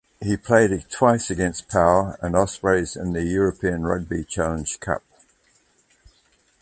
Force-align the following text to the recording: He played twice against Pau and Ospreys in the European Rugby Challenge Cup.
He 0.19 0.35
played 0.35 0.87
twice 0.89 1.29
against 1.29 1.67
Pau 1.69 2.15
and 2.21 2.35
Ospreys 2.35 2.95
in 2.95 3.13
the 3.13 3.21
European 3.21 3.83
Rugby 3.83 4.23
Challenge 4.23 4.79
Cup. 4.79 5.03